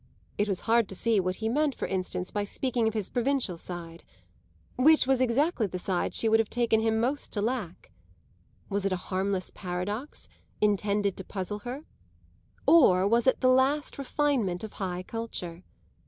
It 0.39 0.49
was 0.49 0.61
hard 0.61 0.89
to 0.89 0.95
see 0.95 1.19
what 1.19 1.35
he 1.35 1.47
meant 1.47 1.75
for 1.75 1.85
instance 1.87 2.31
by 2.31 2.43
speaking 2.43 2.87
of 2.87 2.95
his 2.95 3.07
provincial 3.11 3.55
side 3.55 4.03
which 4.75 5.05
was 5.05 5.21
exactly 5.21 5.67
the 5.67 5.77
side 5.77 6.15
she 6.15 6.27
would 6.27 6.39
have 6.39 6.49
taken 6.49 6.79
him 6.79 6.99
most 6.99 7.31
to 7.33 7.39
lack. 7.39 7.91
Was 8.67 8.83
it 8.83 8.91
a 8.93 9.11
harmless 9.11 9.51
paradox, 9.53 10.27
intended 10.59 11.15
to 11.17 11.23
puzzle 11.23 11.59
her? 11.59 11.85
or 12.65 13.07
was 13.07 13.27
it 13.27 13.41
the 13.41 13.47
last 13.47 13.99
refinement 13.99 14.63
of 14.63 14.73
high 14.73 15.03
culture? 15.03 15.61